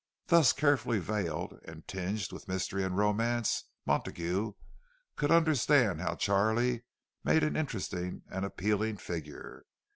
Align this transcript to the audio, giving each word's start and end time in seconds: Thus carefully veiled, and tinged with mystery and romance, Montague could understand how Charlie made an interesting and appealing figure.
Thus 0.29 0.51
carefully 0.51 0.97
veiled, 0.97 1.59
and 1.65 1.87
tinged 1.87 2.31
with 2.31 2.47
mystery 2.47 2.83
and 2.83 2.97
romance, 2.97 3.65
Montague 3.85 4.53
could 5.15 5.29
understand 5.29 6.01
how 6.01 6.15
Charlie 6.15 6.81
made 7.23 7.43
an 7.43 7.55
interesting 7.55 8.23
and 8.27 8.43
appealing 8.43 8.97
figure. 8.97 9.63